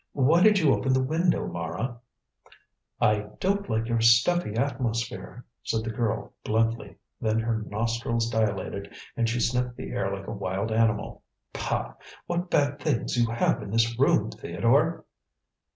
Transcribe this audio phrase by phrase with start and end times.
[0.13, 1.99] Why did you open the window, Mara?"
[2.99, 9.29] "I don't like your stuffy atmosphere," said the girl bluntly; then her nostrils dilated, and
[9.29, 11.21] she sniffed the air like a wild animal.
[11.53, 11.93] "Pah!
[12.25, 15.05] What bad things you have in this room, Theodore!"